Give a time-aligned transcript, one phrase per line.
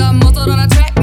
[0.00, 0.97] a muzzle on a track.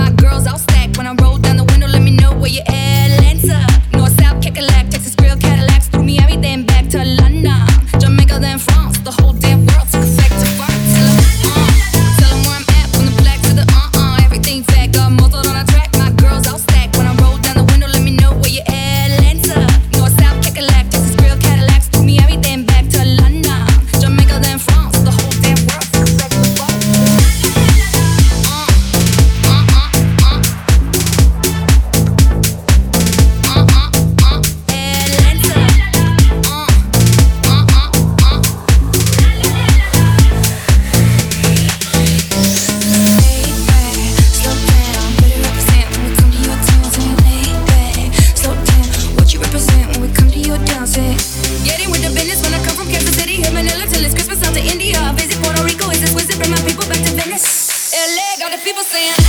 [56.37, 57.93] Bring my people back to Venice.
[57.93, 59.24] LA got the people saying.